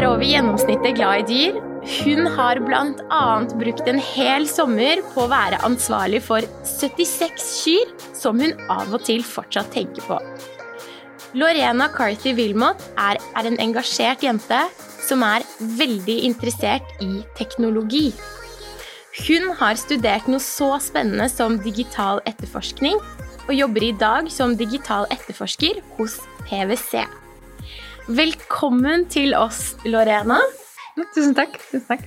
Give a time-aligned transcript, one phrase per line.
[0.00, 1.56] er over gjennomsnittet glad i dyr.
[2.04, 3.24] Hun har bl.a.
[3.60, 9.04] brukt en hel sommer på å være ansvarlig for 76 kyr, som hun av og
[9.04, 10.16] til fortsatt tenker på.
[11.36, 14.62] Lorena Carthy Wilmot er, er en engasjert jente
[15.04, 15.44] som er
[15.76, 18.08] veldig interessert i teknologi.
[19.26, 22.96] Hun har studert noe så spennende som digital etterforskning,
[23.50, 27.19] og jobber i dag som digital etterforsker hos PwC.
[28.08, 30.38] Velkommen til oss, Lorena.
[31.12, 31.58] Tusen takk.
[31.68, 32.06] Tusen takk.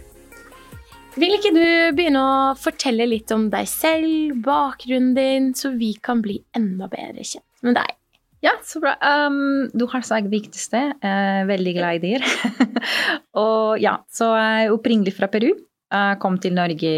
[1.19, 6.23] Vil ikke du begynne å fortelle litt om deg selv, bakgrunnen din, så vi kan
[6.23, 7.93] bli enda bedre kjent med deg?
[8.43, 8.95] Ja, så bra.
[8.99, 10.81] Um, du har sagt det viktigste.
[11.05, 12.25] Uh, veldig glad i dyr.
[13.43, 15.51] og ja, så jeg er opprinnelig fra Peru.
[15.93, 16.93] Jeg kom til Norge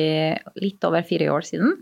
[0.64, 1.76] litt over fire år siden.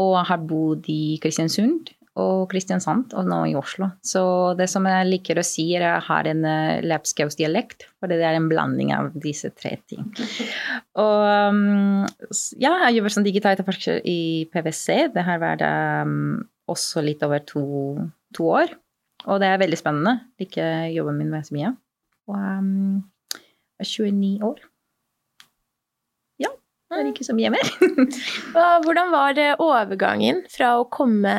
[0.00, 3.88] Og har bodd i Kristiansund og Kristiansand, og nå i Oslo.
[4.04, 4.22] Så
[4.58, 6.42] det som jeg liker å si, er at jeg har en
[6.84, 10.04] lapskaus-dialekt, for det er en blanding av disse tre ting.
[11.02, 12.04] Og um,
[12.60, 15.14] ja, jeg jobber som digital etterforsker i PwC.
[15.14, 17.64] Det har vært um, også litt over to,
[18.36, 18.74] to, år.
[19.24, 20.18] Og det er veldig spennende.
[20.42, 21.72] Liker jobben min med så mye.
[22.28, 23.00] Og um,
[23.80, 24.60] jeg er 29 år.
[26.44, 26.52] Ja,
[26.92, 27.72] det er ikke så mye mer.
[28.84, 31.32] Hvordan var det overgangen fra å komme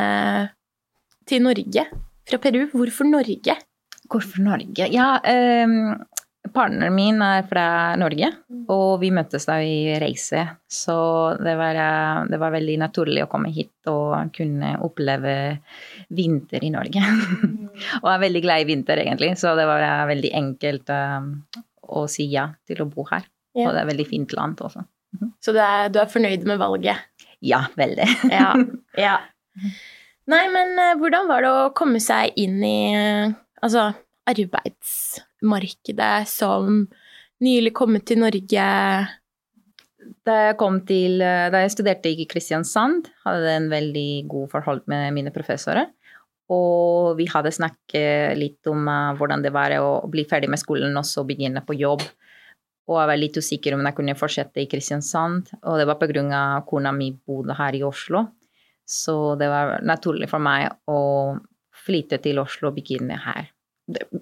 [1.29, 1.85] til Norge
[2.29, 2.65] fra Peru.
[2.73, 3.57] Hvorfor Norge?
[4.11, 4.87] Hvorfor Norge?
[4.91, 5.93] Ja, um,
[6.53, 7.65] partneren min er fra
[7.99, 8.29] Norge,
[8.71, 10.43] og vi møttes da i reise.
[10.69, 10.95] Så
[11.39, 15.35] det var, eh, det var, veldig naturlig å komme hit og kunne oppleve
[16.13, 17.03] vinter i Norge.
[18.01, 21.31] og jeg er veldig glad i vinter, egentlig, så det var eh, veldig enkelt um,
[21.83, 23.25] å si ja til å bo her.
[23.53, 23.69] Ja.
[23.69, 24.85] Og det er veldig fint land også.
[25.17, 25.33] Mhm.
[25.43, 27.09] Så du er, du er fornøyd med valget?
[27.43, 28.07] Ja, veldig.
[28.31, 28.53] ja,
[29.07, 29.17] ja.
[30.31, 33.89] Nei, men uh, hvordan var det å komme seg inn i uh, altså,
[34.29, 36.85] arbeidsmarkedet som
[37.43, 38.67] nylig kommet til Norge?
[40.23, 40.55] Da jeg,
[40.87, 45.33] til, uh, da jeg studerte i Kristiansand, hadde jeg en veldig god forhold med mine
[45.35, 45.91] professorer.
[46.53, 51.05] Og vi hadde snakket litt om hvordan det var å bli ferdig med skolen og
[51.07, 52.03] så begynne på jobb.
[52.91, 55.53] Og jeg var litt usikker om jeg kunne fortsette i Kristiansand.
[55.63, 56.63] Og det var pga.
[56.67, 58.25] kona mi bodde her i Oslo.
[58.89, 60.99] Så det var naturlig for meg å
[61.83, 63.49] flytte til Oslo og begynne her.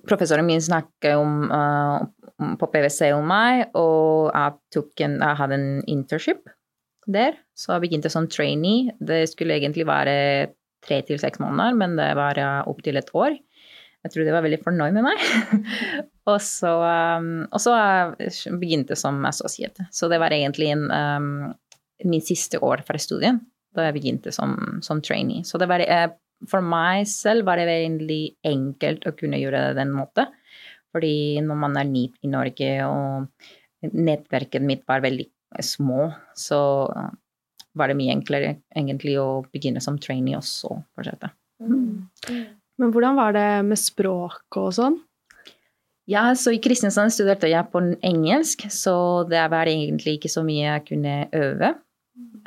[0.10, 5.70] Professoren min snakket om, uh, på PwC om meg, og jeg, en, jeg, hadde en
[5.92, 6.50] internship
[7.10, 7.38] der.
[7.58, 8.96] Så jeg begynte som trainee.
[9.00, 10.16] Det skulle egentlig være
[10.82, 13.38] tre til seks måneder, men det var uh, opptil et år.
[14.02, 15.26] Jeg tror de var veldig fornøyd med meg.
[16.32, 16.74] og så,
[17.20, 19.86] um, og så jeg begynte som associate.
[19.94, 21.52] Så det var egentlig en, um,
[22.10, 23.44] min siste år fra studien
[23.76, 24.56] da jeg begynte som,
[24.86, 25.46] som trainee.
[25.48, 26.10] Så det var, eh,
[26.50, 30.32] for meg selv var det veldig enkelt å kunne gjøre det den måten.
[30.92, 35.28] Fordi når man er ny i Norge, og nettverket mitt var veldig
[35.64, 36.62] små, så
[37.78, 41.32] var det mye enklere egentlig å begynne som trainee og så fortsette.
[41.64, 42.10] Mm.
[42.82, 45.00] Men hvordan var det med språk og sånn?
[46.10, 50.66] Ja, så I Kristiansand studerte jeg på engelsk, så det var egentlig ikke så mye
[50.66, 51.76] jeg kunne øve.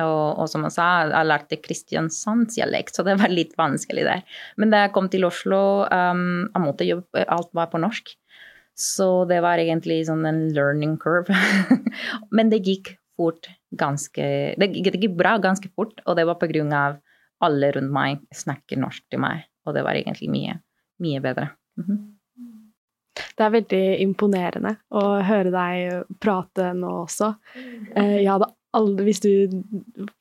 [0.03, 4.25] Og, og, som jeg sa, jeg lærte kristiansandsdialekt, så det var litt vanskelig der.
[4.61, 8.13] Men da jeg kom til Oslo, um, jeg måtte jobbe, alt var på norsk.
[8.75, 11.35] Så det var egentlig sånn en learning curve.
[12.37, 13.47] Men det gikk fort
[13.79, 14.25] ganske
[14.59, 16.99] Det gikk bra ganske fort, og det var på grunn av
[17.45, 19.47] alle rundt meg snakker norsk til meg.
[19.65, 20.59] Og det var egentlig mye,
[21.03, 21.53] mye bedre.
[21.79, 22.03] Mm -hmm.
[23.15, 27.35] Det er veldig imponerende å høre deg prate nå også.
[27.95, 29.31] Eh, jeg hadde aldri Hvis du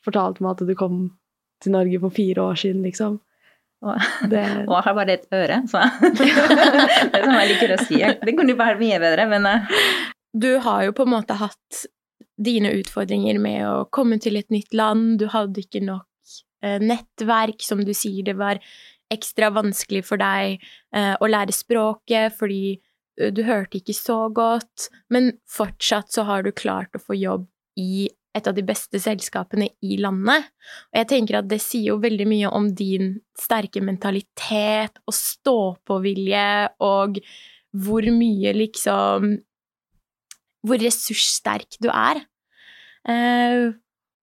[0.05, 1.05] fortalte meg at du kom
[1.63, 3.19] til Norge for fire år siden, liksom.
[4.31, 4.43] Det...
[4.67, 7.99] Og jeg har bare et øre, så det er som jeg liker å si.
[7.99, 9.75] Det kunne vært mye bedre, men eh.
[10.33, 11.83] Du har jo på en måte hatt
[12.41, 15.19] dine utfordringer med å komme til et nytt land.
[15.21, 16.07] Du hadde ikke nok
[16.65, 18.23] eh, nettverk, som du sier.
[18.25, 18.61] Det var
[19.13, 20.57] ekstra vanskelig for deg
[20.95, 22.79] eh, å lære språket fordi
[23.13, 27.45] du hørte ikke så godt, men fortsatt så har du klart å få jobb
[27.77, 30.49] i et av de beste selskapene i landet.
[30.91, 36.47] Og jeg tenker at det sier jo veldig mye om din sterke mentalitet og stå-på-vilje,
[36.83, 37.21] og
[37.73, 39.33] hvor mye liksom
[40.63, 42.21] Hvor ressurssterk du er.
[43.03, 43.73] Eh,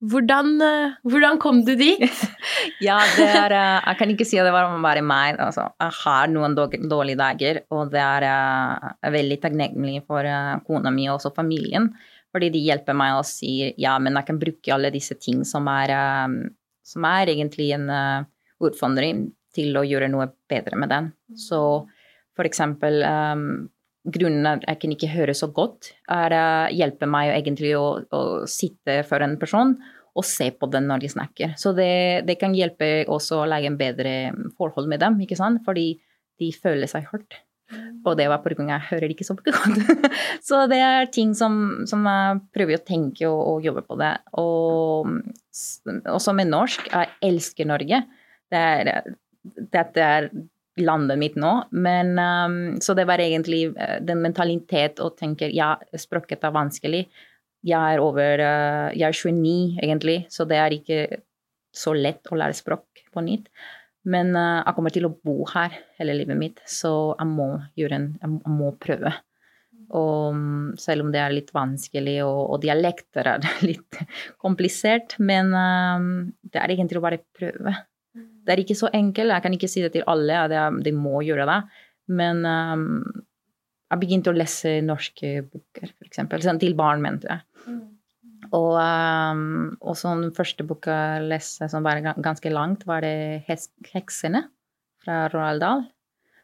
[0.01, 2.01] hvordan, eh, hvordan, kom du dit?
[2.89, 5.37] ja, er eh, Jeg kan ikke si at det var bare meg.
[5.37, 10.25] Altså, jeg har noen dårlige dager, og det er jeg eh, veldig takknemlig for
[10.65, 11.91] kona mi og også familien.
[12.31, 15.67] Fordi de hjelper meg og sier ja, men jeg kan bruke alle disse ting som
[15.73, 15.93] er,
[16.27, 16.43] um,
[16.87, 17.89] som er egentlig en
[18.61, 21.09] ordforandring, til å gjøre noe bedre med den.
[21.35, 21.59] Så
[22.39, 23.47] for eksempel um,
[24.09, 28.21] grunnen at jeg kan ikke høre så godt, er å hjelpe meg egentlig å, å
[28.51, 29.75] sitte for en person
[30.19, 31.53] og se på den når de snakker.
[31.61, 35.63] Så det, det kan hjelpe også å lage en bedre forhold med dem, ikke sant?
[35.67, 35.93] fordi
[36.41, 37.43] de føler seg hørt.
[38.07, 38.65] Og det var pga.
[38.65, 39.57] jeg hører ikke så godt.
[40.49, 44.15] så det er ting som, som, jeg prøver å tenke og, og jobbe på det.
[44.41, 45.11] Og
[46.09, 46.89] også med norsk.
[46.93, 48.03] Jeg elsker Norge.
[48.51, 49.13] Det er,
[49.73, 50.31] dette er
[50.81, 51.53] landet mitt nå.
[51.71, 57.05] Men, um, så det var egentlig uh, den mentalitet å tenke ja, språket er vanskelig.
[57.67, 61.03] Jeg er over uh, Jeg er 29, egentlig, så det er ikke
[61.77, 63.51] så lett å lære språk på nytt.
[64.09, 67.99] Men uh, jeg kommer til å bo her hele livet mitt, så jeg må gjøre
[67.99, 69.13] en Jeg må prøve.
[69.91, 74.01] Og um, selv om det er litt vanskelig, og, og dialekter er litt
[74.41, 77.75] komplisert, men uh, det er egentlig å bare prøve.
[78.15, 79.35] Det er ikke så enkelt.
[79.35, 81.59] Jeg kan ikke si det til alle, at de må gjøre det.
[82.11, 82.87] Men um,
[83.91, 86.23] jeg begynte å lese norske bøker, f.eks.
[86.47, 87.47] Sånn til barn, mente jeg.
[87.67, 87.81] Mm.
[88.57, 94.49] Og, um, og sånn første boka jeg leste som var ganske langt, var det 'Heksene'
[95.05, 95.85] fra Roald Dahl.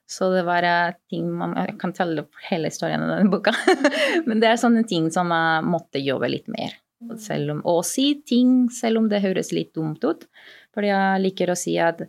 [0.06, 3.52] Så det var uh, ting man Jeg kan telle hele historien i denne boka.
[4.28, 6.78] Men det er sånne ting som jeg måtte jobbe litt mer.
[7.20, 10.28] Selv Om, og si ting selv om det høres litt dumt ut.
[10.74, 12.06] Fordi jeg liker å si at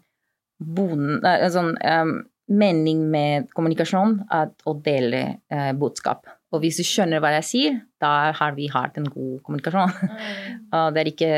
[0.61, 6.29] bon, uh, sånn, um, mening med kommunikasjon er å dele uh, budskap.
[6.55, 9.91] Og hvis du skjønner hva jeg sier, da har vi hatt en god kommunikasjon.
[9.91, 10.17] Mm.
[10.79, 11.29] og, ikke,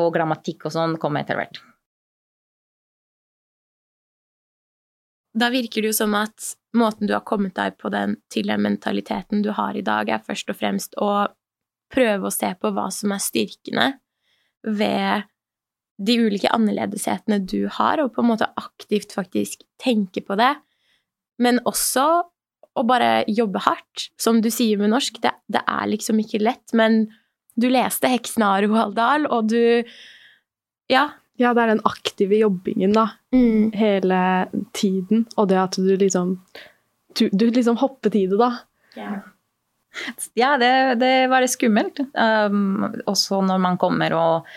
[0.00, 1.60] og, grammatikk og sånn kommer etter hvert.
[5.34, 8.62] Da virker det jo som at måten du har kommet deg på den, til den
[8.64, 11.26] mentaliteten du har i dag, er først og fremst å
[11.92, 13.88] prøve å se på hva som er styrkene
[14.64, 15.26] ved
[16.04, 20.54] de ulike annerledeshetene du har, og på en måte aktivt faktisk tenke på det.
[21.42, 22.24] Men også
[22.74, 24.08] å bare jobbe hardt.
[24.20, 27.06] Som du sier med norsk, det, det er liksom ikke lett, men
[27.54, 29.84] du leste 'Heksen av Roald Dahl', og du
[30.90, 31.10] Ja.
[31.36, 33.08] Ja, det er den aktive jobbingen, da.
[33.34, 33.72] Mm.
[33.74, 35.26] Hele tiden.
[35.36, 36.38] Og det at du liksom
[37.14, 38.58] Du, du liksom hoppet i det, da.
[38.96, 39.22] Yeah.
[40.34, 42.00] Ja, det, det var skummelt.
[42.14, 44.48] Um, også når man kommer og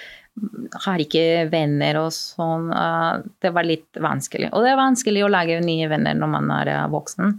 [0.86, 2.72] har ikke venner og sånn.
[2.74, 4.52] Uh, det var litt vanskelig.
[4.54, 7.38] Og det er vanskelig å lage nye venner når man er uh, voksen.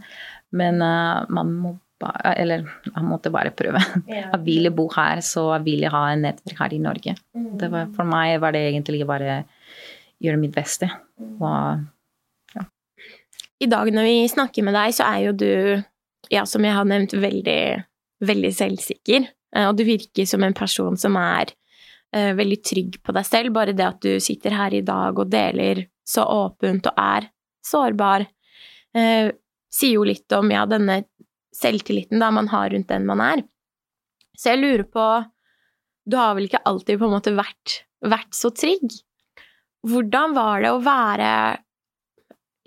[0.57, 2.63] Men uh, man må bare Eller
[2.95, 3.81] man måtte bare prøve.
[4.07, 4.29] Ja.
[4.33, 7.15] Jeg ville bo her, så jeg ville ha en nettverk her i Norge.
[7.35, 7.49] Mm.
[7.59, 9.41] Var, for meg var det egentlig bare
[10.23, 10.87] gjøre mitt beste.
[11.19, 11.33] Mm.
[11.43, 11.83] Og,
[12.55, 12.67] ja.
[13.59, 15.51] I dag når vi snakker med deg, så er jo du,
[16.31, 17.63] ja, som jeg har nevnt, veldig,
[18.31, 19.29] veldig selvsikker.
[19.57, 21.53] Eh, og du virker som en person som er
[22.15, 23.55] uh, veldig trygg på deg selv.
[23.57, 27.31] Bare det at du sitter her i dag og deler så åpent og er
[27.67, 28.27] sårbar.
[28.97, 29.35] Uh,
[29.73, 31.03] sier jo litt om ja, denne
[31.55, 33.45] selvtilliten da man har rundt den man er.
[34.39, 35.07] Så jeg lurer på
[36.09, 38.95] Du har vel ikke alltid på en måte vært, vært så trygg?
[39.89, 41.33] Hvordan var det å være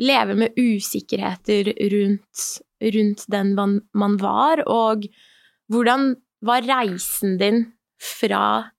[0.01, 2.43] Leve med usikkerheter rundt,
[2.81, 5.05] rundt den man, man var, og
[5.69, 7.59] hvordan var reisen din
[8.01, 8.71] fra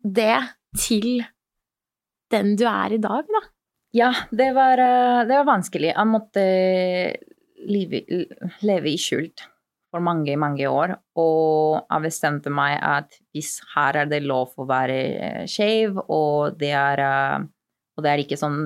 [0.00, 0.38] det
[0.80, 1.26] til
[2.32, 3.42] den du er i dag, da?
[3.98, 5.90] Ja, det var, eh, det var vanskelig.
[5.90, 6.42] Jeg måtte
[7.66, 8.02] leve,
[8.62, 9.42] leve i skjult
[9.90, 10.94] for mange, mange år.
[11.18, 16.58] Og jeg bestemte meg at hvis her er det lov å være eh, skeiv, og
[16.60, 17.46] det er eh,
[17.98, 18.58] og det er ikke sånn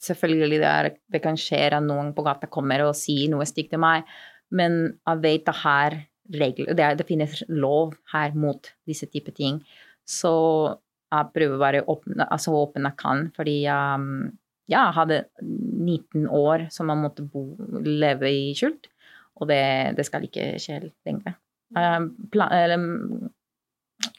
[0.00, 3.74] Selvfølgelig det, er, det kan skje at noen på gata kommer og sier noe stygt
[3.74, 4.08] til meg,
[4.50, 5.98] men jeg vet at her
[6.32, 9.58] det, er, det finnes lov her mot disse typer ting.
[10.08, 10.32] Så
[11.12, 14.30] jeg prøver å være åpen, altså åpen jeg kan, fordi um,
[14.70, 18.88] ja, hadde 19 år som man måtte bo, leve i skjult.
[19.40, 19.62] Og det,
[19.98, 21.38] det skal ikke skje lenger.
[21.72, 23.30] Uh,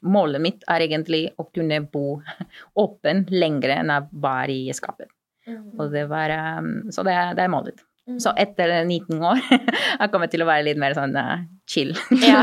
[0.08, 2.20] målet mitt er egentlig å kunne bo
[2.84, 5.12] åpen lenger enn jeg var i skapet.
[5.48, 5.90] Mm.
[5.92, 7.84] Det var, um, så det, det, er målet.
[8.08, 8.20] Mm.
[8.24, 9.40] Så etter 19 år
[10.02, 11.94] jeg kommer til å være litt mer sånn uh, chill.
[12.24, 12.42] ja,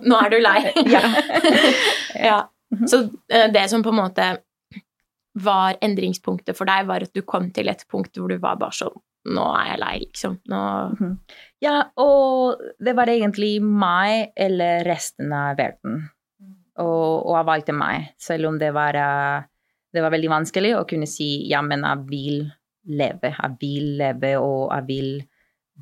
[0.00, 0.58] nå er du lei.
[0.94, 1.04] ja.
[2.16, 2.40] ja.
[2.88, 4.30] Så det som på en måte
[5.34, 8.76] var endringspunktet for deg, var at du kom til et punkt hvor du var bare
[8.82, 10.32] sånn Nå er jeg lei, liksom.
[10.50, 10.60] Nå
[10.96, 11.10] mhm.
[11.62, 16.00] Ja, og det var egentlig meg eller resten av verden.
[16.82, 19.44] Og, og jeg valgte meg, selv om det var, eh,
[19.94, 22.40] det var veldig vanskelig å kunne si ja, men jeg vil
[22.98, 23.30] leve.
[23.30, 25.10] Jeg vil leve, og jeg vil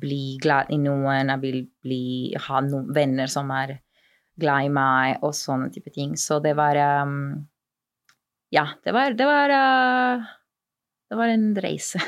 [0.01, 1.31] bli glad i noen.
[1.33, 2.03] Jeg vil bli,
[2.45, 3.79] ha noen venner som er
[4.41, 6.13] glad i meg, og sånne type ting.
[6.19, 7.41] Så det var um,
[8.51, 10.29] ja, det var, det var, uh,
[11.09, 12.01] det var en reise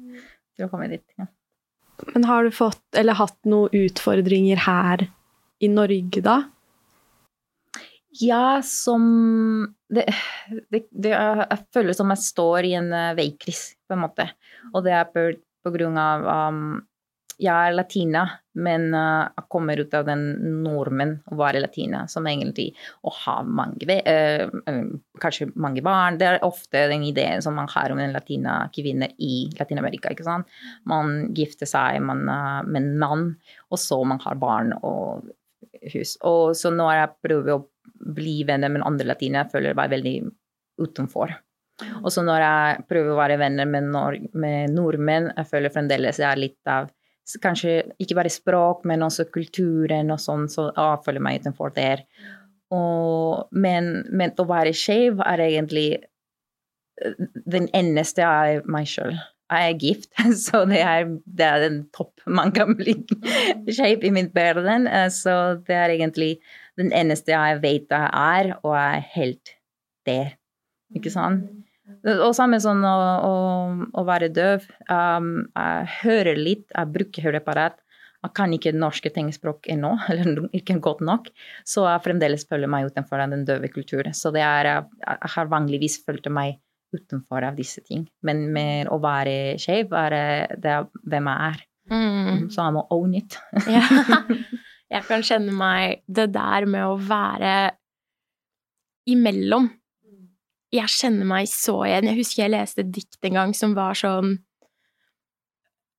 [0.56, 1.04] til å komme dit.
[1.20, 1.28] Ja.
[2.14, 5.04] Men har du fått, eller hatt noen utfordringer her
[5.62, 6.38] i Norge, da?
[8.20, 9.04] Ja, som
[9.92, 10.04] det,
[10.68, 14.26] det, det, Jeg føler som jeg står i en veikris, veikryss, på en måte.
[14.72, 15.28] Og det er på,
[15.64, 16.64] på grunn av um,
[17.40, 20.24] Jeg er latina, men uh, jeg kommer ut av den
[20.64, 22.70] nordmenn å være latina, som egentlig
[23.06, 24.48] å ha mange uh,
[25.22, 26.18] Kanskje mange barn.
[26.20, 30.12] Det er ofte den ideen som man har om en latina kvinne i Latin-Amerika.
[30.12, 30.50] ikke sant?
[30.88, 33.28] Man gifter seg man, uh, med en mann,
[33.70, 35.30] og så man har barn og
[35.94, 36.16] hus.
[36.28, 37.62] Og så når jeg prøver å
[38.12, 40.16] bli venner med andre latiner, jeg føler jeg meg veldig
[40.82, 41.36] utenfor.
[42.02, 46.20] Og så når jeg prøver å være venner med, nord med nordmenn, jeg føler fremdeles
[46.20, 46.90] jeg er litt av
[47.42, 52.02] Kanskje ikke bare språk, men også kulturen og sånn, så jeg meg utenfor der.
[52.72, 55.86] Og, men, men, å være skeiv er egentlig
[57.46, 59.14] den eneste av meg sjøl.
[59.52, 60.10] Jeg er gift,
[60.46, 62.96] så det er, det er den topp man kan bli
[63.68, 64.88] skeiv i min verden.
[65.12, 66.34] Så det er egentlig
[66.80, 69.56] den eneste jeg vet jeg er, og jeg er helt
[70.08, 70.32] der.
[70.96, 71.61] Ikke sant?
[72.02, 73.34] Og samme sånn å, å,
[73.94, 74.64] å være døv.
[74.88, 77.78] Um, jeg hører litt, jeg bruker høreapparat.
[78.22, 81.30] Jeg kan ikke norske tegnspråk ennå, eller ikke godt nok,
[81.66, 84.14] så jeg fremdeles føler meg utenfor den døve kulturen.
[84.14, 84.70] Så det er,
[85.02, 86.60] jeg har vanligvis følt meg
[86.92, 88.04] utenfor av disse ting.
[88.26, 90.78] Men med å være skeiv, er det
[91.08, 91.62] hvem jeg er.
[91.92, 92.48] Mm.
[92.52, 93.38] Så jeg må own it.
[93.74, 93.82] ja.
[94.92, 97.54] Jeg kan kjenne meg det der med å være
[99.08, 99.70] imellom.
[100.72, 102.08] Jeg kjenner meg så igjen.
[102.08, 104.38] Jeg husker jeg leste et dikt en gang som var sånn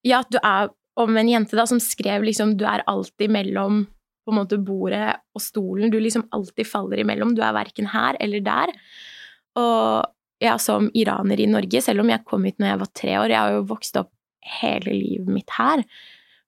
[0.03, 3.85] Ja, du er om en jente da, som skrev liksom Du er alltid mellom
[4.23, 5.91] på en måte bordet og stolen.
[5.91, 7.33] Du liksom alltid faller imellom.
[7.35, 8.71] Du er verken her eller der.
[9.59, 10.05] Og
[10.43, 13.33] ja, som iraner i Norge, selv om jeg kom hit når jeg var tre år
[13.33, 14.11] Jeg har jo vokst opp
[14.61, 15.83] hele livet mitt her.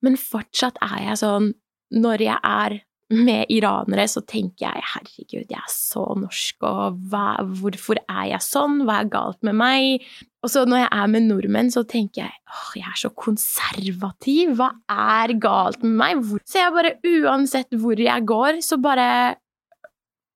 [0.03, 1.51] Men fortsatt er jeg sånn
[1.95, 2.79] når jeg er
[3.13, 7.25] med iranere, så tenker jeg herregud, jeg er så norsk, og hva,
[7.59, 10.05] hvorfor er jeg sånn, hva er galt med meg?
[10.45, 14.55] Og så når jeg er med nordmenn, så tenker jeg åh, jeg er så konservativ,
[14.57, 16.23] hva er galt med meg?
[16.49, 19.09] Så jeg bare, uansett hvor jeg går, så bare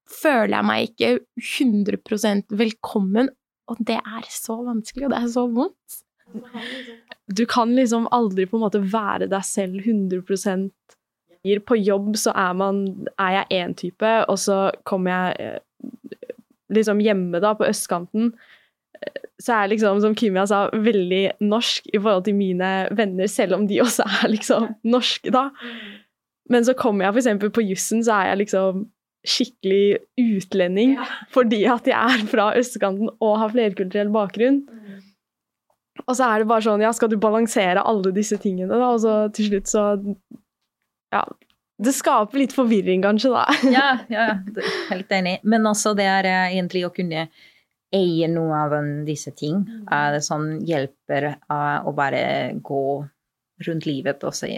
[0.10, 1.12] føler jeg meg ikke
[1.42, 3.34] 100% velkommen,
[3.70, 6.00] og det er så vanskelig, og det er så vondt.
[7.30, 10.22] Du kan liksom aldri på en måte være deg selv 100
[11.66, 12.84] på jobb så er, man,
[13.20, 16.24] er jeg én type, og så kommer jeg eh,
[16.76, 18.34] liksom hjemme da, på østkanten,
[19.00, 23.32] eh, så er jeg liksom, som Kimia sa, veldig norsk i forhold til mine venner,
[23.32, 25.50] selv om de også er liksom norske, da.
[26.50, 27.52] Men så kommer jeg f.eks.
[27.56, 28.88] på jussen, så er jeg liksom
[29.28, 31.06] skikkelig utlending ja.
[31.34, 34.62] fordi at jeg er fra østkanten og har flerkulturell bakgrunn.
[34.64, 35.02] Mm.
[36.06, 39.02] Og så er det bare sånn, ja, skal du balansere alle disse tingene, da, og
[39.04, 39.84] så til slutt så
[41.14, 41.24] ja,
[41.80, 43.46] det skaper litt forvirring, kanskje, da.
[43.78, 44.26] ja, ja,
[44.92, 45.38] er enig.
[45.48, 47.30] Men også det er eh, egentlig å kunne
[47.96, 48.76] eie noe av
[49.08, 49.64] disse ting.
[49.64, 49.88] Mm.
[50.14, 52.22] Det som hjelper uh, å bare
[52.62, 52.84] gå
[53.66, 54.52] rundt livet og si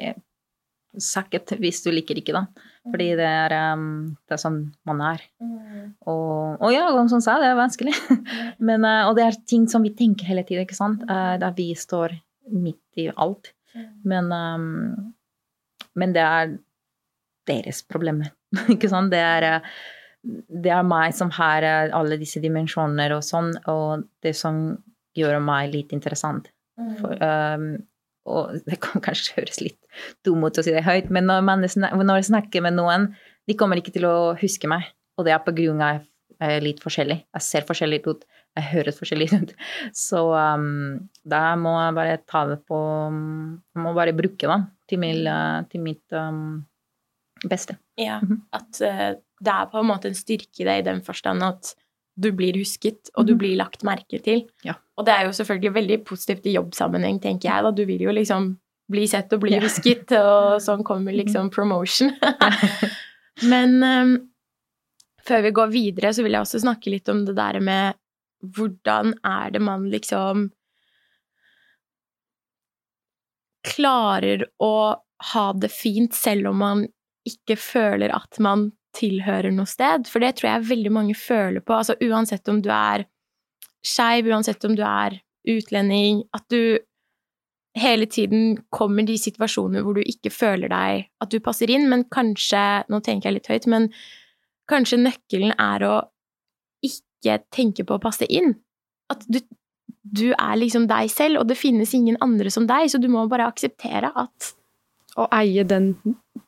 [0.99, 2.71] sakket hvis du liker ikke, da.
[2.89, 3.19] Fordi mm.
[3.19, 3.85] det er, um,
[4.27, 5.23] det er sånn man er.
[5.39, 5.93] Mm.
[6.09, 7.95] Og, og ja, som sa, det er vanskelig.
[8.67, 11.05] Men, uh, og det er ting som vi tenker hele tiden, ikke sant.
[11.07, 12.17] Uh, da vi står
[12.51, 13.53] midt i alt.
[14.03, 15.13] Men um,
[15.99, 16.53] men det er
[17.49, 18.31] deres problemer.
[18.73, 19.11] ikke sant?
[19.13, 19.69] Det er, eh,
[20.63, 24.61] det er meg som har eh, alle disse dimensjoner og sånn, og det som
[25.17, 26.51] gjør meg litt interessant.
[26.79, 26.93] Mm.
[27.01, 27.71] For, um,
[28.31, 29.79] og det kan kanskje høres litt
[30.25, 33.11] dum ut å si det høyt, men når, man, når jeg snakker med noen,
[33.49, 34.87] de kommer ikke til å huske meg.
[35.19, 36.05] Og det er på grunn av
[36.41, 37.19] jeg er litt forskjellig.
[37.35, 38.23] Jeg ser forskjellig ut,
[38.57, 39.51] jeg høres forskjellig ut.
[39.93, 44.99] Så um, da må jeg bare ta det på Jeg må bare bruke det til,
[45.01, 45.23] min,
[45.71, 46.61] til mitt um,
[47.47, 47.77] beste.
[47.99, 48.43] Ja, mhm.
[48.53, 51.73] at uh, det er på en måte en styrke i det i den forstand at
[52.21, 53.41] du blir husket, og du mhm.
[53.41, 54.43] blir lagt merke til.
[54.67, 54.75] Ja.
[54.99, 57.63] Og det er jo selvfølgelig veldig positivt i jobbsammenheng, tenker jeg.
[57.65, 57.71] da.
[57.71, 58.51] Du vil jo liksom
[58.91, 59.61] bli sett og bli ja.
[59.63, 61.55] husket, og sånn kommer liksom mhm.
[61.55, 62.13] promotion.
[63.51, 64.13] Men um,
[65.25, 67.97] før vi går videre, så vil jeg også snakke litt om det der med
[68.41, 70.49] hvordan er det man liksom
[73.67, 74.75] klarer å
[75.31, 76.85] ha det fint selv om man
[77.27, 81.75] ikke føler at man tilhører noe sted, for det tror jeg veldig mange føler på,
[81.77, 83.05] altså uansett om du er
[83.85, 86.81] skeiv, uansett om du er utlending, at du
[87.77, 92.03] hele tiden kommer de situasjoner hvor du ikke føler deg at du passer inn, men
[92.11, 93.87] kanskje, nå tenker jeg litt høyt, men
[94.71, 95.95] kanskje nøkkelen er å
[96.85, 98.55] ikke tenke på å passe inn.
[99.11, 99.39] At du
[100.03, 103.27] du er liksom deg selv, og det finnes ingen andre som deg, så du må
[103.29, 104.53] bare akseptere at
[105.19, 105.89] Å eie den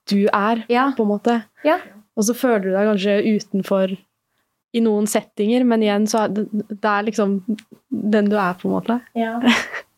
[0.07, 0.85] du er, Ja.
[0.95, 1.33] på en måte.
[1.67, 1.77] Ja.
[2.15, 3.97] Og så føler du deg kanskje utenfor
[4.73, 7.33] i noen settinger, men igjen så er det, det er liksom
[7.91, 9.01] den du er, på en måte.
[9.19, 9.39] Ja.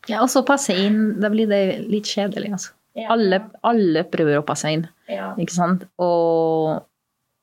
[0.05, 2.73] Ja, og så passe inn, da blir det litt kjedelig, altså.
[3.09, 5.87] Alle, alle prøver å passe inn, ikke sant?
[5.97, 6.75] Og,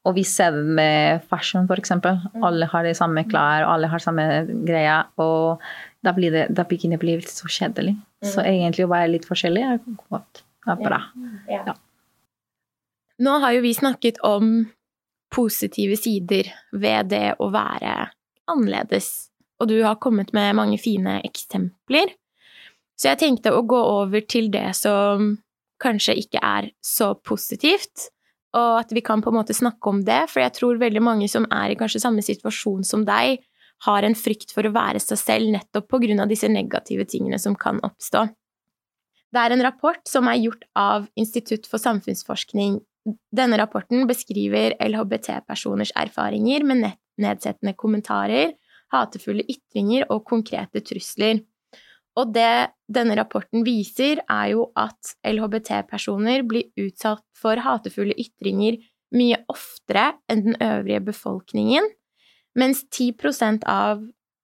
[0.07, 2.21] og vi ser det med fashion, for eksempel.
[2.39, 4.27] Alle har de samme klær, og alle har samme
[4.63, 5.59] greia, og
[6.03, 7.97] da blir det, da begynner det å bli litt så kjedelig.
[8.27, 9.81] Så egentlig å være litt forskjellig er
[10.11, 10.45] godt.
[10.67, 11.01] Er bra.
[13.23, 14.55] Nå har jo vi snakket om
[15.33, 18.11] positive sider ved det å være
[18.51, 19.31] annerledes,
[19.63, 22.13] og du har kommet med mange fine eksempler.
[22.99, 25.37] Så jeg tenkte å gå over til det som
[25.83, 28.11] kanskje ikke er så positivt,
[28.53, 31.29] og at vi kan på en måte snakke om det, for jeg tror veldig mange
[31.31, 33.41] som er i kanskje samme situasjon som deg,
[33.87, 37.41] har en frykt for å være seg selv nettopp på grunn av disse negative tingene
[37.43, 38.27] som kan oppstå.
[39.33, 42.81] Det er en rapport som er gjort av Institutt for samfunnsforskning.
[43.35, 46.85] Denne rapporten beskriver LHBT-personers erfaringer med
[47.23, 48.53] nedsettende kommentarer,
[48.93, 51.41] hatefulle ytringer og konkrete trusler.
[52.21, 58.77] Og det denne rapporten viser, er jo at LHBT-personer blir utsatt for hatefulle ytringer
[59.17, 61.89] mye oftere enn den øvrige befolkningen,
[62.59, 64.03] mens 10% av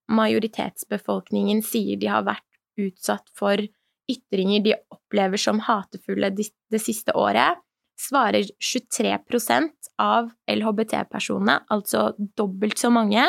[0.09, 2.45] majoritetsbefolkningen sier de har vært
[2.79, 3.61] utsatt for
[4.09, 7.59] ytringer de opplever som hatefulle det siste året,
[7.99, 13.25] svarer 23% av LHBT-personene, altså dobbelt så mange,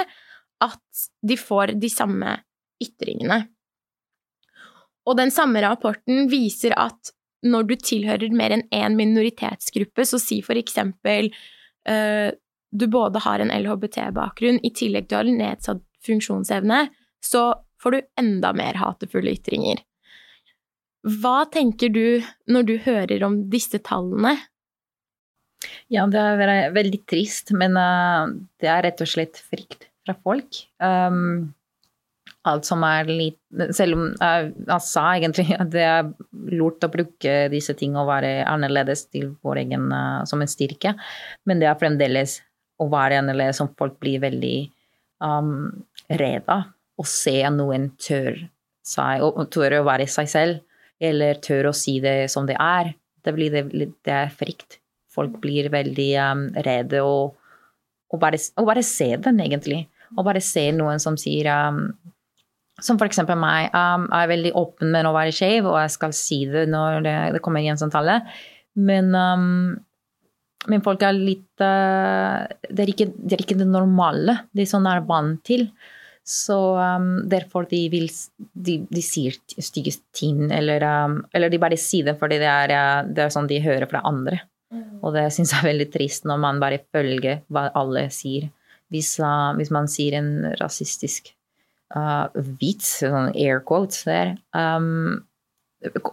[0.60, 2.36] at de får de samme
[2.80, 3.42] ytringene.
[5.08, 7.12] Og den samme rapporten viser at
[7.44, 11.30] når du tilhører mer enn én minoritetsgruppe, så si for eksempel
[11.88, 12.30] eh,
[12.70, 16.84] du både har en LHBT-bakgrunn i tillegg til å ha nedsatt funksjonsevne,
[17.20, 17.44] så
[17.82, 19.82] får du enda mer hatefulle ytringer.
[21.20, 22.20] Hva tenker du
[22.52, 24.36] når du hører om disse tallene?
[25.92, 30.14] Ja, det er ve- veldig trist, men eh, det er rett og slett frykt fra
[30.24, 30.60] folk.
[30.80, 31.52] Um,
[32.48, 33.36] alt som er litt
[33.76, 36.12] Selv om jeg, jeg sa egentlig at det er
[36.56, 40.94] lurt å bruke disse tingene og være annerledes til vår egen eh, som en styrke,
[41.48, 42.38] men det er fremdeles
[42.80, 44.56] å være annerledes som folk blir veldig
[45.24, 45.70] um,
[46.08, 46.58] redde
[47.00, 48.36] å se at noen tør,
[48.86, 50.60] seg, og tør å være seg selv,
[51.00, 52.94] eller tør å si det som det er.
[53.24, 54.78] Det, blir det, det er frykt.
[55.12, 57.36] Folk blir veldig um, redde og,
[58.10, 59.84] og, bare, og bare se den, egentlig.
[60.16, 61.92] Og bare se noen som sier um,
[62.80, 63.68] Som for eksempel meg.
[63.76, 67.02] Um, jeg er veldig åpen med å være skeiv, og jeg skal si det når
[67.04, 68.22] det, det kommer igjen samtale.
[68.80, 69.76] Men, um,
[70.68, 74.42] men folk er litt uh, det, er ikke, det er ikke det normale.
[74.52, 75.68] Det er sånn de er vant til.
[76.26, 78.10] Så um, derfor de vil
[78.52, 82.74] de, de sier stygge ting, eller, um, eller de bare sier det fordi det er,
[82.76, 84.42] uh, det er sånn de hører fra andre.
[85.00, 88.50] Og det syns jeg er veldig trist når man bare følger hva alle sier.
[88.92, 91.32] Hvis, uh, hvis man sier en rasistisk
[91.96, 92.28] uh,
[92.60, 95.22] vits, sånn air quotes der um,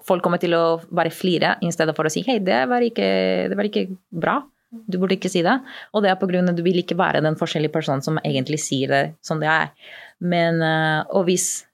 [0.07, 3.07] Folk kommer til å bare flire i stedet for å si hei, det var ikke,
[3.51, 4.37] det var ikke bra.
[4.69, 5.55] Du burde ikke si det.
[5.95, 8.19] Og det er på grunn av at du vil ikke være den forskjellige personen som
[8.23, 9.71] egentlig sier det som det er.
[10.19, 11.65] Men, uh, og hvis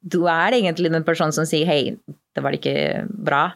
[0.00, 1.96] du er egentlig den personen som sier hei,
[2.36, 3.48] det var ikke bra,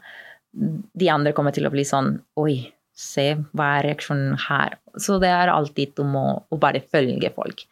[0.53, 2.59] de andre kommer til å bli sånn oi,
[2.93, 4.77] se hva er reaksjonen her.
[5.01, 7.65] Så det er alltid om å, å bare følge folk.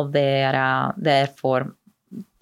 [0.00, 1.70] Og det er uh, derfor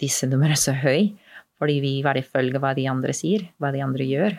[0.01, 1.13] disse numrene er så høye.
[1.59, 4.37] Fordi vi bare følger hva de andre sier, hva de andre gjør.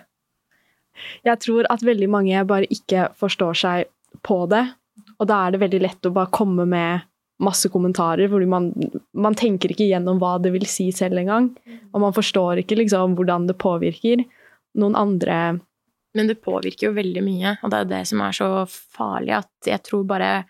[1.27, 3.91] Jeg tror at veldig mange bare ikke forstår seg
[4.25, 4.65] på det,
[5.21, 7.05] og da er det veldig lett å bare komme med
[7.43, 8.71] masse kommentarer, fordi man,
[9.13, 11.51] man tenker ikke gjennom hva det vil si selv engang,
[11.93, 14.25] og man forstår ikke liksom hvordan det påvirker
[14.81, 15.59] noen andre
[16.17, 19.69] Men det påvirker jo veldig mye, og det er det som er så farlig, at
[19.69, 20.47] jeg tror bare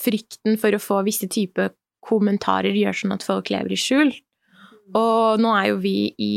[0.00, 4.14] frykten for å få visse typer kommentarer gjør sånn at folk lever i skjul.
[4.92, 6.34] Og nå er jo vi i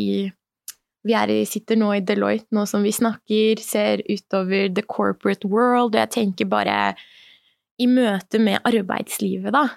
[1.07, 5.95] Vi er sitter nå i Deloitte, nå som vi snakker, ser utover the corporate world,
[5.95, 6.95] og jeg tenker bare
[7.79, 9.69] i møte med arbeidslivet, da,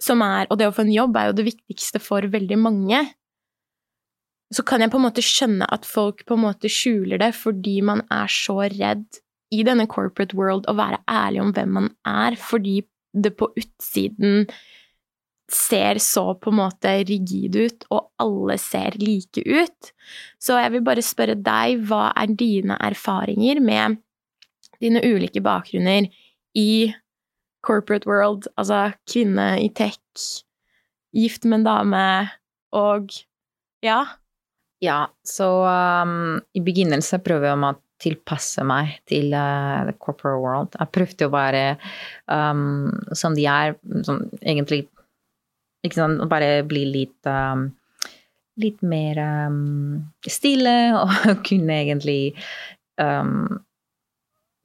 [0.00, 3.02] som er Og det å få en jobb er jo det viktigste for veldig mange.
[4.54, 7.80] Så kan jeg på en måte skjønne at folk på en måte skjuler det fordi
[7.82, 9.20] man er så redd
[9.52, 12.80] i denne corporate world å være ærlig om hvem man er, fordi
[13.12, 14.46] det på utsiden
[15.52, 19.92] ser så på en måte rigid ut, og alle ser like ut.
[20.42, 24.00] Så jeg vil bare spørre deg, hva er dine erfaringer med
[24.82, 26.10] dine ulike bakgrunner
[26.58, 26.92] i
[27.66, 30.00] corporate world, altså kvinne i tech,
[31.16, 32.04] gift med en dame
[32.76, 33.14] og
[33.84, 34.02] ja.
[34.82, 40.76] Ja, så um, i begynnelsen prøver jeg å tilpasse meg til uh, the corporate world.
[40.76, 41.62] Jeg prøvde å være
[42.28, 44.84] um, som de er, som egentlig
[45.86, 47.68] ikke sant, Bare bli litt um,
[48.60, 52.20] Litt mer um, stille og kunne egentlig
[53.00, 53.60] um,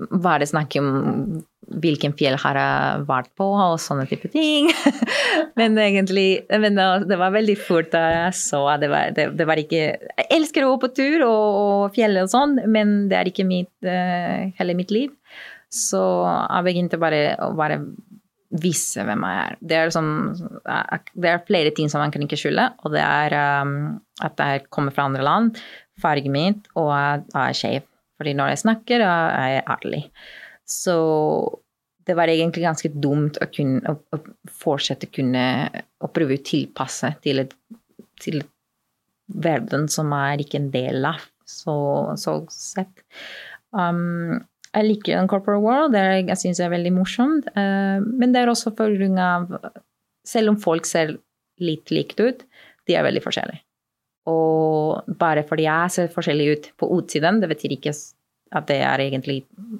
[0.09, 1.41] bare snakke om
[1.81, 4.71] hvilken fjell har jeg vært på, og sånne type ting.
[5.59, 9.47] men egentlig men det var veldig fort da jeg så at det var, det, det
[9.47, 13.19] var ikke Jeg elsker å gå på tur og, og fjellet og sånn, men det
[13.19, 15.11] er ikke mitt, uh, hele mitt liv.
[15.71, 17.79] Så jeg begynte bare å bare
[18.51, 19.57] vise hvem jeg er.
[19.59, 20.09] Det er, liksom,
[21.15, 23.75] det er flere ting som man kan ikke skjule, og det er um,
[24.23, 25.61] at jeg kommer fra andre land,
[26.01, 27.87] fargen min, og jeg er skeiv.
[28.19, 30.01] Fordi når jeg snakker, er jeg ærlig.
[30.67, 30.95] Så
[32.05, 35.45] det var egentlig ganske dumt å, kunne, å, å fortsette kunne
[36.01, 37.55] å prøve å tilpasse til, et,
[38.21, 38.41] til
[39.31, 41.75] verden som er ikke en del av, så,
[42.19, 43.03] så sett.
[43.71, 47.49] Um, jeg liker den corporate world, er, jeg syns det er veldig morsomt.
[47.57, 49.51] Uh, men det er også av
[50.27, 51.17] Selv om folk ser
[51.61, 52.43] litt likt ut,
[52.87, 53.63] de er veldig forskjellige.
[54.29, 57.93] Og bare fordi jeg ser forskjellig ut på utsiden, det betyr ikke
[58.51, 59.37] at det er egentlig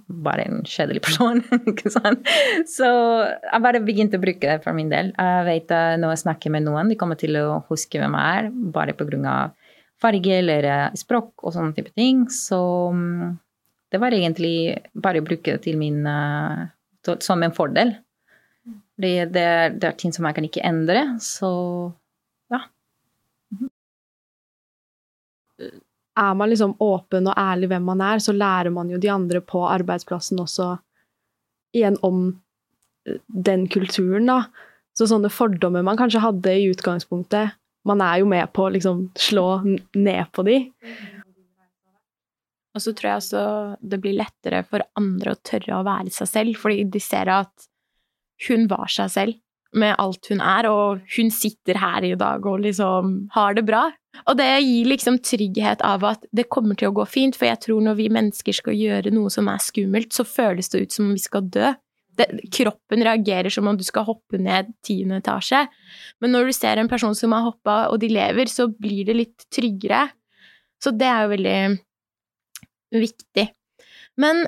[0.08, 1.44] bare en kjedelig person.
[1.72, 2.28] ikke sant?
[2.72, 2.88] Så
[3.28, 5.12] jeg bare begynte å bruke det for min del.
[5.18, 8.42] Jeg vet at Når jeg snakker med noen, de kommer til å huske hvem jeg
[8.42, 9.36] er, bare pga.
[10.02, 12.24] farge eller eh, språk og sånne type ting.
[12.34, 12.62] Så
[12.96, 13.36] mm,
[13.92, 14.56] det var egentlig
[14.94, 16.70] bare å bruke det til min, uh,
[17.20, 17.96] som en fordel.
[19.02, 19.48] Det, det,
[19.82, 21.52] det er ting som jeg kan ikke endre, så
[22.54, 22.62] ja.
[26.22, 29.42] Er man liksom åpen og ærlig hvem man er, så lærer man jo de andre
[29.42, 30.76] på arbeidsplassen også
[31.76, 32.28] igjen om
[33.08, 34.44] eh, den kulturen, da.
[34.98, 37.56] Så sånne fordommer man kanskje hadde i utgangspunktet,
[37.88, 40.58] man er jo med på å liksom slå ned på de.
[42.72, 43.44] Og så tror jeg også
[43.92, 47.68] det blir lettere for andre å tørre å være seg selv, fordi de ser at
[48.48, 49.40] hun var seg selv
[49.78, 53.86] med alt hun er, og hun sitter her i dag og liksom har det bra.
[54.28, 57.62] Og det gir liksom trygghet av at det kommer til å gå fint, for jeg
[57.64, 61.08] tror når vi mennesker skal gjøre noe som er skummelt, så føles det ut som
[61.08, 61.72] om vi skal dø.
[62.20, 65.64] Det, kroppen reagerer som om du skal hoppe ned tiende etasje.
[66.20, 69.16] Men når du ser en person som har hoppa, og de lever, så blir det
[69.16, 70.10] litt tryggere.
[70.84, 71.60] Så det er jo veldig
[72.94, 73.48] viktig.
[74.20, 74.46] Men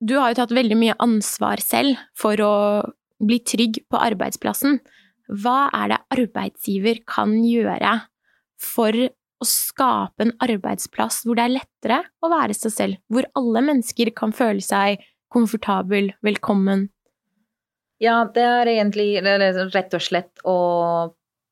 [0.00, 2.54] du har jo tatt veldig mye ansvar selv for å
[3.22, 4.80] bli trygg på arbeidsplassen.
[5.26, 7.94] Hva er det arbeidsgiver kan gjøre
[8.60, 13.64] for å skape en arbeidsplass hvor det er lettere å være seg selv, hvor alle
[13.70, 16.86] mennesker kan føle seg komfortabel, velkommen?
[18.00, 20.56] Ja, det er egentlig rett og slett å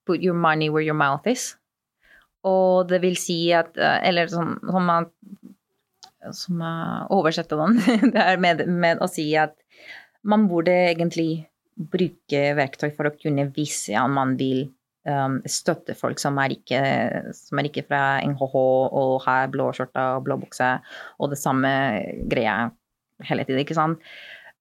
[0.04, 1.54] put your money where your mouth is.
[2.44, 5.07] Og det vil si at Eller sånn som man
[6.33, 6.63] som
[7.13, 7.77] oversetter den,
[8.15, 9.57] det er med, med, å si at
[10.25, 14.69] man burde egentlig bruke verktøy for å kunne vise at man vil
[15.09, 16.81] um, støtte folk som er, ikke,
[17.37, 20.71] som er ikke fra NHH og har blå skjorte og blå bukse
[21.19, 21.75] og det samme
[22.31, 22.71] greia
[23.25, 24.03] hele tiden, ikke sant.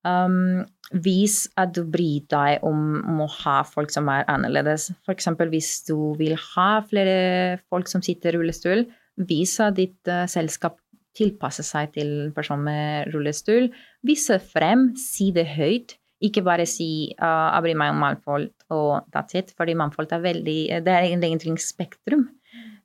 [0.03, 4.89] Um, vis at du bryr deg om, om, å ha folk som er annerledes.
[5.07, 5.29] F.eks.
[5.49, 8.85] hvis du vil ha flere folk som sitter i rullestol,
[9.29, 10.77] vis at ditt uh, selskap
[11.17, 13.69] tilpasser seg til en person med rullestol.
[14.05, 15.97] Vise frem, si det høyt.
[16.23, 19.51] Ikke bare si uh, 'jeg bryr meg om mangfold' og that's it.
[19.57, 22.29] Fordi mangfold er veldig Det er egentlig en spektrum.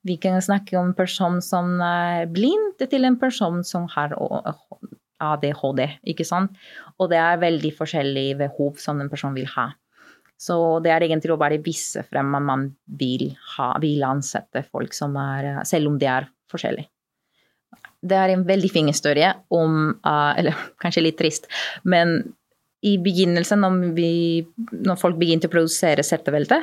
[0.04, 4.14] Vi kan snakke om en person som er blind, til en person som har
[5.20, 6.54] ADHD, ikke sant.
[6.98, 9.72] Og det er veldig forskjellige behov som en person vil ha.
[10.38, 14.94] Så det er egentlig å bare vise frem at man vil, ha, vil ansette folk
[14.94, 16.88] som er Selv om de er forskjellige.
[17.98, 21.48] Det er en veldig fin historie om uh, Eller kanskje litt trist,
[21.82, 22.20] men
[22.86, 24.10] i begynnelsen, når, vi,
[24.86, 26.60] når folk begynte å produsere settevelte,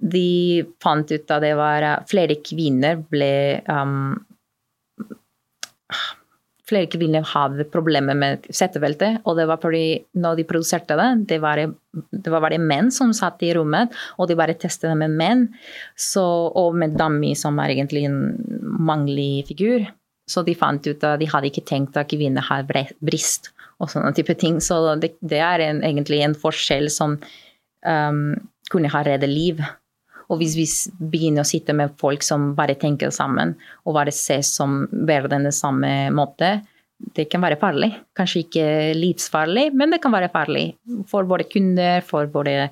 [0.00, 4.18] de fant ut at det var flere kvinner ble um,
[6.70, 11.38] Flere kvinner hadde problemer med settevelte, og det var fordi når de produserte det, det
[11.42, 13.90] var, det var bare menn som satt i rommet,
[14.22, 15.42] og de bare testet det med menn.
[15.98, 16.22] Så,
[16.54, 18.20] og med dummy, som er egentlig en
[18.62, 19.82] mannlig figur.
[20.30, 24.12] Så de fant ut at de hadde ikke tenkt at kvinner har brist og sånne
[24.16, 24.60] type ting.
[24.62, 27.16] Så det, det er en, egentlig en forskjell som
[27.86, 28.24] um,
[28.70, 29.62] kunne ha reddet liv.
[30.30, 30.66] Og hvis vi
[31.10, 35.56] begynner å sitte med folk som bare tenker sammen, og bare ses som verden den
[35.56, 36.60] samme måte,
[37.16, 37.90] det kan være farlig.
[38.16, 38.66] Kanskje ikke
[38.98, 40.66] livsfarlig, men det kan være farlig
[41.10, 42.68] for våre kunder, for våre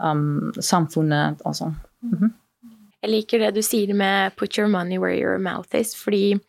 [0.00, 1.76] um, samfunnet og sånn.
[2.02, 2.34] Mm -hmm.
[3.02, 6.40] Jeg liker det du sier med 'put your money where your mouth is', fordi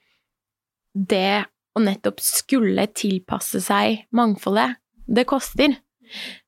[0.98, 1.46] det
[1.78, 5.78] å nettopp skulle tilpasse seg mangfoldet, det koster.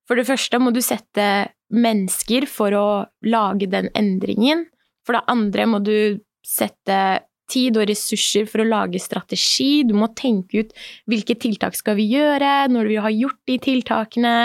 [0.09, 2.89] For det første må du sette mennesker for å
[3.29, 4.65] lage den endringen.
[5.05, 6.99] For det andre må du sette
[7.49, 9.83] tid og ressurser for å lage strategi.
[9.85, 10.75] Du må tenke ut
[11.09, 14.35] hvilke tiltak skal vi gjøre, når vi har gjort de tiltakene.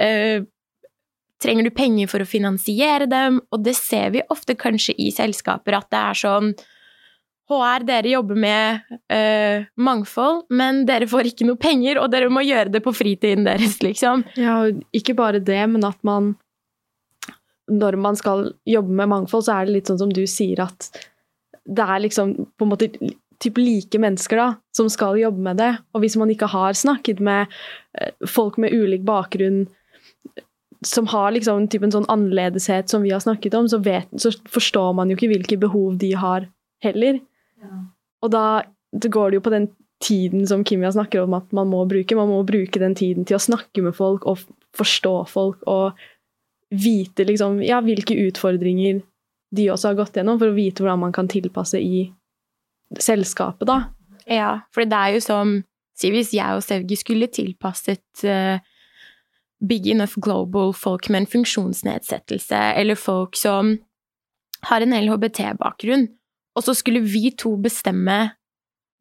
[0.00, 0.44] Uh,
[1.42, 3.40] trenger du penger for å finansiere dem?
[3.52, 6.52] Og det ser vi ofte kanskje i selskaper, at det er sånn
[7.46, 12.42] HR, dere jobber med uh, mangfold, men dere får ikke noe penger, og dere må
[12.42, 14.24] gjøre det på fritiden deres, liksom.
[14.38, 16.34] Ja, og ikke bare det, men at man
[17.66, 20.86] Når man skal jobbe med mangfold, så er det litt sånn som du sier, at
[21.66, 22.86] det er liksom på en måte
[23.42, 25.72] typ like mennesker da, som skal jobbe med det.
[25.90, 29.64] Og hvis man ikke har snakket med uh, folk med ulik bakgrunn,
[30.86, 34.94] som har liksom en sånn annerledeshet som vi har snakket om, så, vet, så, forstår
[34.94, 36.46] man jo ikke hvilke behov de har
[36.84, 37.18] heller.
[38.24, 38.46] Og da
[38.92, 39.68] går det jo på den
[40.02, 42.18] tiden som Kimia snakker om at man må bruke.
[42.18, 44.44] Man må bruke den tiden til å snakke med folk og
[44.76, 45.96] forstå folk og
[46.74, 49.00] vite liksom, ja, hvilke utfordringer
[49.56, 52.08] de også har gått gjennom, for å vite hvordan man kan tilpasse i
[53.00, 53.78] selskapet, da.
[54.26, 55.60] Ja, for det er jo som
[55.96, 58.58] hvis jeg og Sevgi skulle tilpasset uh,
[59.64, 63.76] big enough global folk med en funksjonsnedsettelse, eller folk som
[64.68, 66.08] har en LHBT-bakgrunn,
[66.56, 68.18] og så skulle vi to bestemme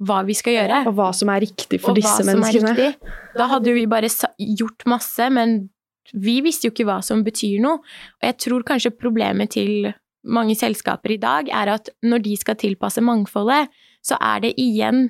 [0.03, 0.81] hva vi skal gjøre.
[0.89, 2.91] Og hva som er riktig for disse menneskene.
[3.37, 4.11] Da hadde jo vi bare
[4.59, 5.69] gjort masse, men
[6.13, 7.79] vi visste jo ikke hva som betyr noe.
[8.19, 9.93] Og jeg tror kanskje problemet til
[10.25, 13.71] mange selskaper i dag er at når de skal tilpasse mangfoldet,
[14.05, 15.07] så er det igjen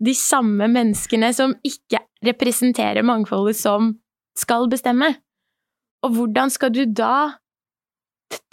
[0.00, 3.94] de samme menneskene som ikke representerer mangfoldet, som
[4.38, 5.12] skal bestemme.
[6.04, 7.39] Og hvordan skal du da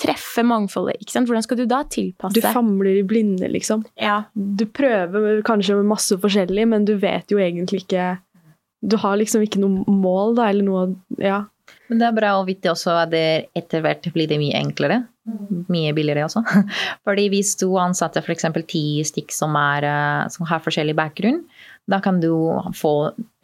[0.02, 1.30] treffe mangfoldet, ikke sant?
[1.30, 2.36] Hvordan skal du da tilpasse?
[2.38, 3.84] Du famler i blinde, liksom.
[4.02, 4.24] Ja.
[4.34, 8.16] Du prøver kanskje med masse forskjellig, men du vet jo egentlig ikke
[8.88, 11.46] Du har liksom ikke noe mål, da, eller noe Ja.
[11.90, 15.02] Men det er bra å vite også at det etter hvert blir det mye enklere.
[15.72, 16.44] Mye billigere også.
[17.08, 18.46] Fordi hvis du ansatte f.eks.
[18.68, 21.42] ti stykk som, er, eh, som har forskjellig bakgrunn,
[21.88, 22.32] da kan du
[22.76, 22.94] få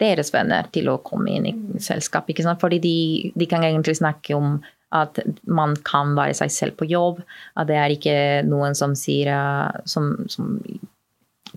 [0.00, 2.28] deres venner til å komme inn i selskap.
[2.28, 2.60] Ikke sant?
[2.60, 2.96] Fordi de,
[3.32, 4.58] de, kan egentlig snakke om
[4.94, 7.22] at man kan være seg selv på jobb.
[7.58, 8.16] At det er ikke
[8.48, 10.58] noen som sier eh, som, som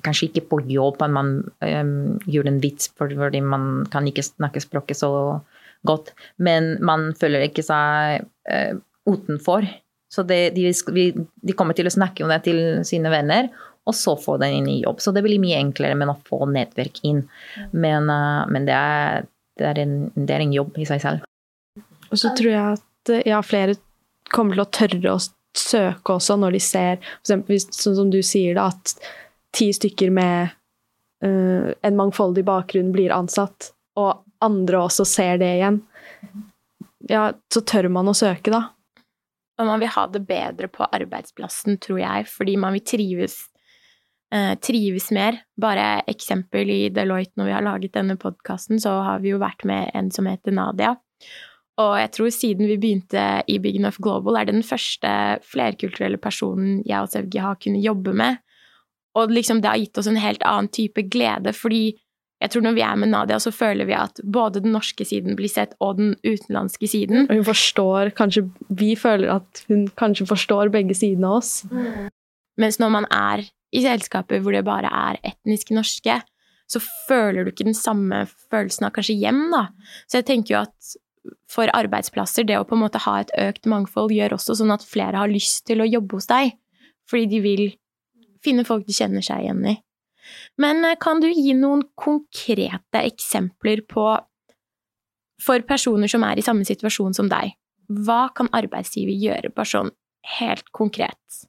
[0.05, 1.29] Kanskje ikke på jobb, men man
[1.65, 1.93] um,
[2.29, 5.09] gjør en vits fordi man kan ikke snakke språket så
[5.89, 6.11] godt.
[6.37, 8.77] Men man føler ikke seg uh,
[9.09, 9.65] utenfor.
[10.13, 13.49] Så det, de, de, kommer til å snakke om det til sine venner,
[13.87, 15.01] og så få den inn i jobb.
[15.03, 17.23] Så det blir mye enklere med å få nettverk inn.
[17.71, 21.25] Men, uh, men det, er, det, er en, det, er, en, jobb i seg selv.
[22.07, 22.86] Og så tror jeg at
[23.25, 23.77] ja, flere
[24.33, 25.23] kommer til å tørre å
[25.57, 27.69] søke også når de ser f.eks.
[27.73, 28.95] sånn som du sier da, at
[29.55, 30.53] ti stykker med
[31.25, 35.81] uh, en mangfoldig bakgrunn blir ansatt, og andre også ser det igjen.
[37.09, 38.67] Ja, så tør man å søke, da.
[39.57, 43.39] Og man vil ha det bedre på arbeidsplassen, tror jeg, fordi man vil trives
[44.33, 45.41] eh, trives mer.
[45.59, 49.65] Bare eksempel i Deloitte, når vi har laget denne podkasten, så har vi jo vært
[49.65, 50.93] med en som heter Nadia.
[51.77, 55.11] Og jeg tror siden vi begynte i Big Enough Global, er det den første
[55.45, 58.41] flerkulturelle personen jeg og Sevgi har kunnet jobbe med.
[59.17, 61.97] Og liksom det har gitt oss en helt annen type glede, fordi
[62.37, 65.37] jeg tror når vi er med Nadia, så føler vi at både den norske siden
[65.37, 67.25] blir sett, og den utenlandske siden.
[67.25, 71.63] Og hun forstår kanskje Vi føler at hun kanskje forstår begge sidene av oss.
[71.71, 72.09] Mm.
[72.61, 76.21] Mens når man er i selskaper hvor det bare er etnisk norske,
[76.67, 79.67] så føler du ikke den samme følelsen av kanskje hjem, da.
[80.05, 80.95] Så jeg tenker jo at
[81.51, 84.85] for arbeidsplasser, det å på en måte ha et økt mangfold, gjør også sånn at
[84.85, 86.55] flere har lyst til å jobbe hos deg,
[87.09, 87.65] fordi de vil
[88.43, 89.75] finne folk de kjenner seg igjen i.
[90.59, 94.09] Men eh, kan du gi noen konkrete eksempler på
[95.37, 97.51] For personer som er i samme situasjon som deg,
[97.93, 99.91] hva kan arbeidsgiver gjøre, bare sånn
[100.39, 101.45] helt konkret?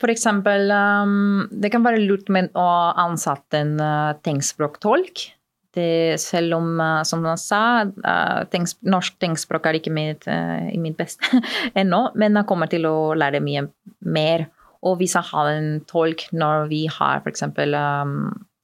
[0.00, 2.68] For eksempel, um, det kan være lurt med å
[3.02, 5.26] ansette en uh, tegnspråktolk.
[5.76, 10.66] Det, selv om, uh, som han sa, uh, tenks, norsk tegnspråk er ikke mitt, uh,
[10.66, 11.40] i mitt beste
[11.80, 13.68] ennå, men jeg kommer til å lære mye
[14.02, 14.48] mer.
[14.82, 17.46] Og hvis jeg har en tolk når vi har f.eks.
[17.52, 18.16] Um,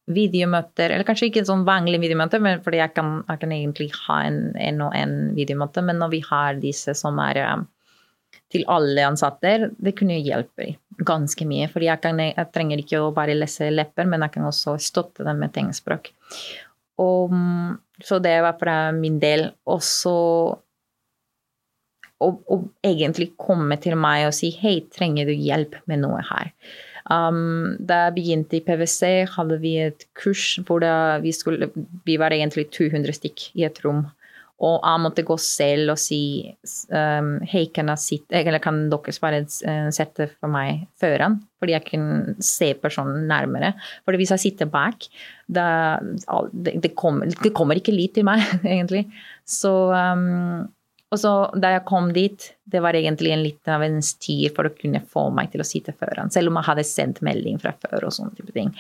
[0.06, 4.20] videomøter, eller kanskje ikke sånn vanlige videomøter, men fordi jeg kan, jeg kan egentlig ha
[4.28, 7.66] en, en og en videomøte, men når vi har disse som er um,
[8.52, 11.66] til alle ansatte, det kunne hjelpe ganske mye.
[11.72, 15.42] For jeg, jeg, trenger ikke å bare lese lepper, men jeg kan også støtte dem
[15.42, 16.12] med tegnspråk.
[17.02, 17.35] Og,
[18.02, 19.50] så det var fra min del.
[19.68, 20.16] Og så
[22.24, 26.52] og, egentlig komme til meg og si hei, trenger du hjelp med noe her?
[27.06, 30.82] Um, da jeg begynte i PwC, hadde vi et kurs hvor
[31.22, 31.68] vi, skulle,
[32.09, 34.06] vi var egentlig 200 stykk i et rom.
[34.64, 36.20] Og jeg måtte gå selv og si
[36.88, 37.90] um, hei, kan,
[38.64, 41.42] kan dere bare eh, sette for meg føreren?
[41.60, 43.74] Fordi jeg kunne se personen nærmere.
[44.04, 45.04] For hvis jeg sitter bak,
[45.44, 45.66] da,
[46.52, 49.04] det, kommer, det, kommer, ikke lyd til meg, egentlig.
[49.44, 50.64] Så um,
[51.14, 54.66] og så da jeg kom dit, det var egentlig en liten av en styr for
[54.66, 57.76] å kunne få meg til å sitte foran, selv om jeg hadde sendt melding fra
[57.78, 58.72] før og sånne type ting.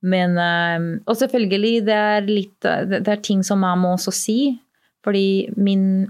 [0.00, 4.38] Men, um, og selvfølgelig, det er, litt, det er ting som jeg må også si.
[5.04, 5.26] Fordi
[5.60, 6.06] min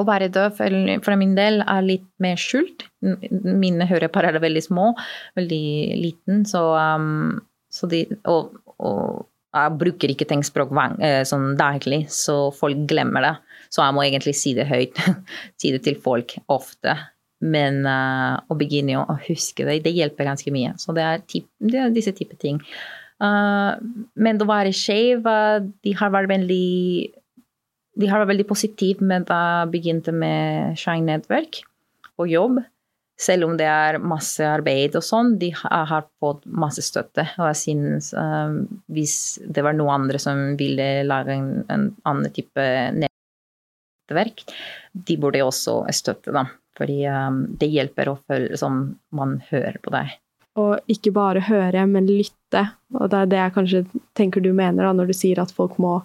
[0.00, 2.86] å være døv for min del er litt mer skjult.
[3.02, 4.90] Mine høreapparat er veldig små,
[5.38, 5.66] veldig
[6.00, 7.38] liten, så, um,
[7.72, 13.34] så de, og, og, jeg bruker ikke tegnspråk eh, sånn daglig, så folk glemmer det.
[13.70, 14.98] Så jeg må egentlig si det høyt.
[15.62, 16.96] si det til folk ofte.
[17.44, 20.72] Men uh, å begynne å huske det, det hjelper ganske mye.
[20.80, 22.58] Så det er, typ, det er disse type ting.
[23.22, 23.78] Uh,
[24.18, 26.64] men å være skeiv, uh, de har vært veldig
[27.94, 31.62] de har vært veldig positive med da jeg begynte med Shine Network
[32.20, 32.62] og jobb.
[33.20, 37.28] Selv om det er masse arbeid og sånn, de har fått masse støtte.
[37.38, 38.56] Og jeg synes uh,
[38.90, 42.64] hvis det var noen andre som ville lage en, en annen type
[42.98, 44.42] nettverk,
[44.92, 46.50] de burde også støtte dem.
[46.74, 48.82] Fordi um, det hjelper å føle som
[49.14, 50.18] man hører på deg.
[50.58, 52.66] Og ikke bare høre, men lytte.
[52.98, 53.84] Og det er det jeg kanskje
[54.18, 56.00] tenker du mener da, når du sier at folk må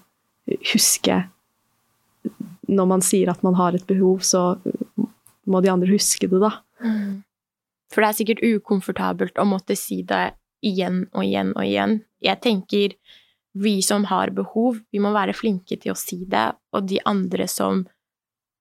[0.71, 1.23] huske
[2.69, 4.60] når man sier at man har et behov, så
[5.49, 6.51] må de andre huske det, da.
[6.84, 7.21] Mm.
[7.89, 11.95] For det er sikkert ukomfortabelt å måtte si det igjen og igjen og igjen.
[12.21, 12.95] Jeg tenker
[13.60, 17.47] vi som har behov, vi må være flinke til å si det, og de andre
[17.49, 17.88] som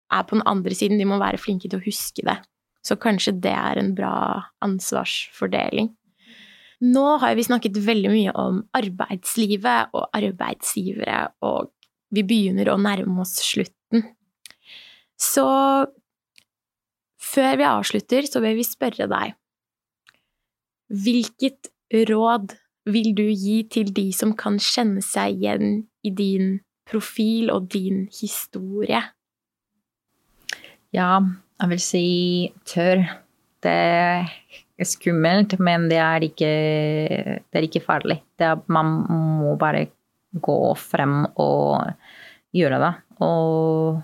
[0.08, 2.38] er på den andre siden, de må være flinke til å huske det.
[2.86, 4.14] Så kanskje det er en bra
[4.64, 5.90] ansvarsfordeling.
[6.88, 11.72] Nå har vi snakket veldig mye om arbeidslivet og arbeidsgivere, og
[12.14, 14.04] vi begynner å nærme oss slutten.
[15.18, 15.48] så
[17.28, 19.36] før vi avslutter, så vil vi spørre deg
[20.88, 21.68] Hvilket
[22.08, 22.54] råd
[22.88, 26.54] vil du gi til de som kan kjenne seg igjen i din
[26.88, 29.02] profil og din historie?
[30.96, 31.18] Ja,
[31.60, 32.06] jeg vil si
[32.64, 33.04] tør.
[33.60, 36.52] Det er skummelt, men det er ikke,
[37.42, 38.20] det er ikke farlig.
[38.40, 38.94] Er, man
[39.42, 39.88] må bare
[40.32, 41.92] gå frem og
[42.56, 42.92] gjøre det.
[43.24, 44.00] Og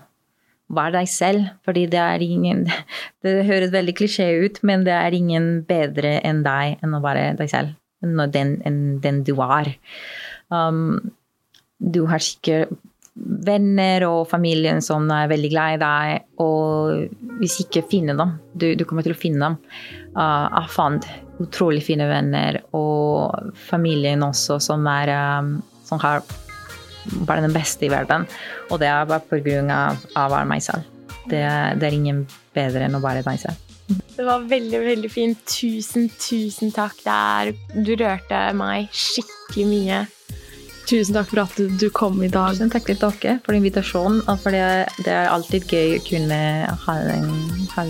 [0.75, 1.51] vær deg selv.
[1.65, 2.65] Fordi det er ingen
[3.25, 7.33] Det høres veldig klisjé ut, men det er ingen bedre enn deg enn å være
[7.39, 7.75] deg selv.
[8.05, 8.57] Den,
[9.01, 9.71] den du er.
[10.53, 10.99] Um,
[11.81, 12.75] du har sikkert
[13.15, 18.73] venner og familien som er veldig glad i deg, og hvis ikke finne dem Du,
[18.75, 19.55] du kommer til å finne dem.
[20.15, 21.07] Uh, jeg fant
[21.43, 26.23] utrolig fine venner, og familien også, som, er, um, som har
[27.27, 28.25] bare den beste i verden.
[28.71, 30.87] Og det er bare på grunn av å være meg selv.
[31.25, 31.41] Det,
[31.79, 33.61] det, er ingen bedre enn å være meg selv.
[34.15, 35.41] Det var veldig, veldig fint.
[35.49, 37.01] Tusen, tusen takk.
[37.05, 40.03] Er, du rørte meg skikkelig mye.
[40.85, 42.53] Tusen takk for at du kom i dag.
[42.53, 44.21] Tusen takk til dere for invitasjonen.
[44.41, 44.65] For det,
[45.05, 46.39] det er alltid gøy å kunne
[46.85, 47.29] ha en,
[47.75, 47.87] ha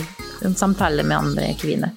[0.47, 1.95] en samtale med andre kvinner.